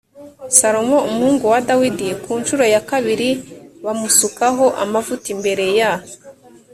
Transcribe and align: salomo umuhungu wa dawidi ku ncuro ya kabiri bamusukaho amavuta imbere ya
salomo 0.57 0.97
umuhungu 1.09 1.43
wa 1.53 1.59
dawidi 1.67 2.07
ku 2.23 2.31
ncuro 2.39 2.63
ya 2.73 2.81
kabiri 2.89 3.29
bamusukaho 3.85 4.65
amavuta 4.83 5.25
imbere 5.35 5.65
ya 5.79 5.91